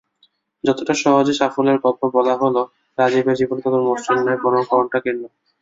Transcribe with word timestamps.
যতটা 0.63 0.93
সহজে 0.95 1.33
সাফল্যের 1.33 1.77
গল্প 1.79 2.01
বলা 2.15 2.33
হলো, 2.41 2.61
রাজীবের 2.97 3.35
জীবনটা 3.35 3.67
ততটা 3.67 3.87
মসৃণ 3.87 4.19
নয়, 4.25 4.39
বরং 4.43 4.61
কণ্টকাকীর্ণ। 4.69 5.23